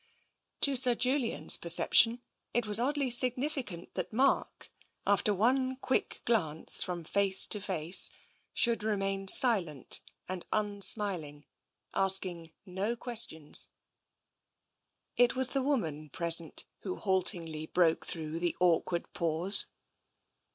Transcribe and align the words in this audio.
To 0.61 0.75
Sir 0.75 0.95
Julian's 0.95 1.57
perception, 1.57 2.23
it 2.55 2.65
was 2.65 2.79
oddly 2.79 3.11
significant 3.11 3.93
that 3.93 4.11
Mark, 4.11 4.71
after 5.05 5.31
one 5.31 5.75
quick 5.75 6.23
glance 6.25 6.81
from 6.81 7.03
face 7.03 7.45
to 7.45 7.61
face, 7.61 8.09
should 8.51 8.81
remain 8.83 9.27
silent 9.27 10.01
and 10.27 10.43
imsmiling, 10.51 11.45
asking 11.93 12.51
no 12.65 12.95
ques 12.95 13.27
tion. 13.27 13.53
It 15.17 15.35
was 15.35 15.51
the 15.51 15.61
woman 15.61 16.09
present 16.09 16.65
who 16.79 16.95
haltingly 16.95 17.67
broke 17.67 18.03
through 18.07 18.39
the 18.39 18.55
awkward 18.59 19.13
pause. 19.13 19.67